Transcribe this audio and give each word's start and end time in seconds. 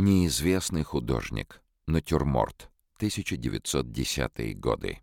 Неизвестный 0.00 0.84
художник. 0.84 1.60
Натюрморт. 1.88 2.70
1910 2.98 4.56
годы. 4.56 5.00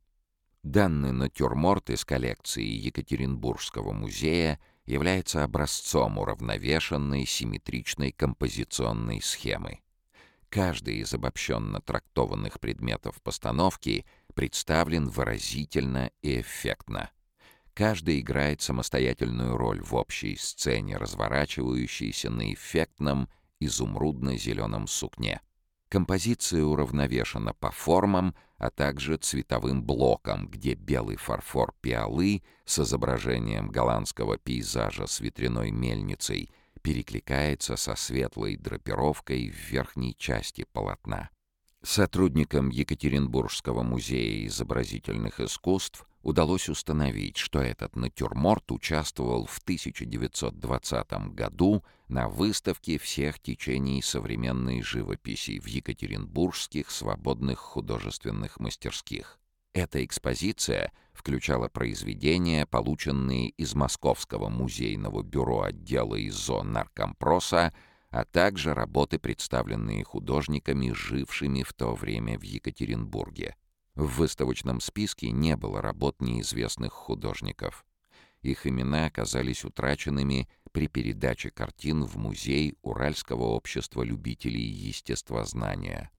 Данный 0.63 1.11
натюрморт 1.11 1.89
из 1.89 2.05
коллекции 2.05 2.63
Екатеринбургского 2.63 3.91
музея 3.91 4.57
является 4.85 5.43
образцом 5.43 6.17
уравновешенной 6.17 7.25
симметричной 7.25 8.13
композиционной 8.13 9.21
схемы. 9.21 9.81
Каждый 10.47 10.99
из 10.99 11.13
обобщенно 11.13 11.81
трактованных 11.81 12.61
предметов 12.61 13.21
постановки 13.21 14.05
представлен 14.33 15.09
выразительно 15.09 16.09
и 16.21 16.39
эффектно. 16.39 17.11
Каждый 17.73 18.21
играет 18.21 18.61
самостоятельную 18.61 19.57
роль 19.57 19.81
в 19.81 19.93
общей 19.93 20.37
сцене, 20.37 20.95
разворачивающейся 20.95 22.29
на 22.29 22.53
эффектном 22.53 23.27
изумрудно-зеленом 23.65 24.87
сукне. 24.87 25.41
Композиция 25.89 26.63
уравновешена 26.63 27.53
по 27.53 27.71
формам, 27.71 28.35
а 28.57 28.69
также 28.69 29.17
цветовым 29.17 29.83
блоком, 29.83 30.47
где 30.47 30.73
белый 30.73 31.17
фарфор 31.17 31.73
пиалы 31.81 32.43
с 32.65 32.79
изображением 32.79 33.69
голландского 33.69 34.37
пейзажа 34.37 35.07
с 35.07 35.19
ветряной 35.19 35.71
мельницей 35.71 36.49
перекликается 36.81 37.75
со 37.75 37.95
светлой 37.95 38.57
драпировкой 38.57 39.49
в 39.49 39.71
верхней 39.71 40.15
части 40.17 40.65
полотна. 40.71 41.29
Сотрудникам 41.81 42.69
Екатеринбургского 42.69 43.83
музея 43.83 44.47
изобразительных 44.47 45.39
искусств 45.39 46.07
удалось 46.25 46.69
установить, 46.69 47.37
что 47.37 47.59
этот 47.61 47.95
натюрморт 47.95 48.71
участвовал 48.71 49.45
в 49.45 49.59
1920 49.59 51.11
году 51.35 51.83
на 52.07 52.27
выставке 52.27 52.97
всех 52.97 53.39
течений 53.39 54.01
современной 54.01 54.81
живописи 54.81 55.59
в 55.59 55.67
Екатеринбургских 55.67 56.89
свободных 56.89 57.59
художественных 57.59 58.59
мастерских. 58.59 59.39
Эта 59.73 60.03
экспозиция 60.03 60.91
включала 61.13 61.67
произведения, 61.67 62.65
полученные 62.65 63.49
из 63.49 63.75
Московского 63.75 64.49
музейного 64.49 65.21
бюро 65.21 65.61
отдела 65.61 66.15
ИЗО 66.27 66.63
Наркомпроса, 66.63 67.71
а 68.09 68.25
также 68.25 68.73
работы, 68.73 69.19
представленные 69.19 70.03
художниками, 70.03 70.91
жившими 70.91 71.61
в 71.61 71.73
то 71.73 71.93
время 71.93 72.39
в 72.39 72.41
Екатеринбурге. 72.41 73.55
В 73.95 74.17
выставочном 74.17 74.81
списке 74.81 75.31
не 75.31 75.55
было 75.55 75.81
работ 75.81 76.21
неизвестных 76.21 76.91
художников. 76.91 77.85
Их 78.41 78.67
имена 78.67 79.05
оказались 79.05 79.63
утраченными 79.63 80.49
при 80.71 80.87
передаче 80.87 81.49
картин 81.49 82.03
в 82.03 82.17
музей 82.17 82.77
Уральского 82.81 83.43
общества 83.43 84.03
любителей 84.03 84.65
естествознания. 84.65 86.11